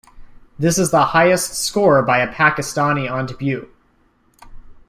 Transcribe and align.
This 0.57 0.79
is 0.79 0.89
the 0.89 1.05
highest 1.05 1.53
score 1.53 2.01
by 2.01 2.17
a 2.21 2.27
Pakistani 2.33 3.07
on 3.07 3.27
debut. 3.27 3.69